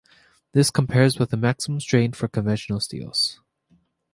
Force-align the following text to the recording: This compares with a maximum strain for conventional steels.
This 0.53 0.71
compares 0.71 1.19
with 1.19 1.31
a 1.31 1.37
maximum 1.37 1.79
strain 1.79 2.11
for 2.13 2.27
conventional 2.27 2.79
steels. 2.79 3.39